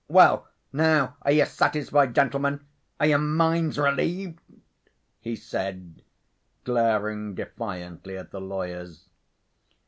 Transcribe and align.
Well, 0.07 0.47
now 0.73 1.17
are 1.21 1.31
you 1.31 1.45
satisfied, 1.45 2.15
gentlemen? 2.15 2.65
Are 2.99 3.05
your 3.05 3.19
minds 3.19 3.77
relieved?" 3.77 4.39
he 5.19 5.35
said, 5.35 6.01
glaring 6.63 7.35
defiantly 7.35 8.17
at 8.17 8.31
the 8.31 8.41
lawyers. 8.41 9.09